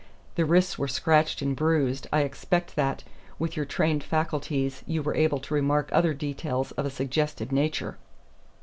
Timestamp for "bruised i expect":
1.55-2.75